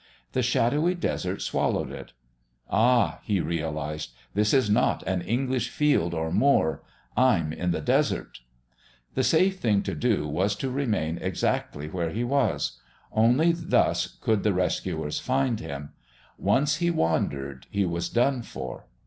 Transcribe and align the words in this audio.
The 0.31 0.41
shadowy 0.41 0.95
desert 0.95 1.43
swallowed 1.43 1.91
it. 1.91 2.13
"Ah," 2.71 3.19
he 3.21 3.39
realised, 3.39 4.13
"this 4.33 4.51
is 4.51 4.67
not 4.67 5.03
an 5.03 5.21
English 5.21 5.69
field 5.69 6.15
or 6.15 6.31
moor. 6.31 6.81
I'm 7.15 7.53
in 7.53 7.69
the 7.69 7.81
Desert!" 7.81 8.39
The 9.13 9.23
safe 9.23 9.59
thing 9.59 9.83
to 9.83 9.93
do 9.93 10.27
was 10.27 10.55
to 10.55 10.71
remain 10.71 11.19
exactly 11.21 11.87
where 11.87 12.09
he 12.09 12.23
was; 12.23 12.79
only 13.11 13.51
thus 13.51 14.07
could 14.07 14.41
the 14.41 14.53
rescuers 14.53 15.19
find 15.19 15.59
him; 15.59 15.91
once 16.39 16.77
he 16.77 16.89
wandered 16.89 17.67
he 17.69 17.85
was 17.85 18.09
done 18.09 18.41
for. 18.41 18.87